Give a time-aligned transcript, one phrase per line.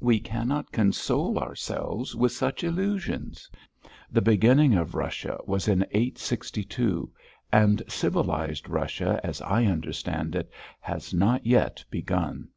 [0.00, 3.48] We cannot console ourselves with such illusions.
[4.12, 7.10] The beginning of Russia was in 862,
[7.50, 12.48] and civilised Russia, as I understand it, has not yet begun."